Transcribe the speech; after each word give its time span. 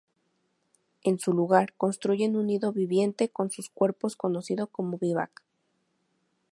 En 1.03 1.19
su 1.19 1.31
lugar 1.31 1.75
construyen 1.77 2.35
un 2.35 2.47
nido 2.47 2.71
viviente 2.73 3.29
con 3.29 3.51
sus 3.51 3.69
cuerpos, 3.69 4.15
conocido 4.15 4.65
como 4.65 4.97
vivac. 4.97 5.43